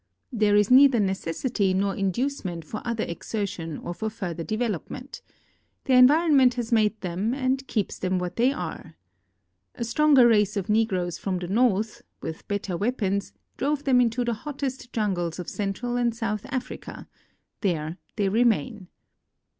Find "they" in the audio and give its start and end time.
8.35-8.51, 18.15-18.27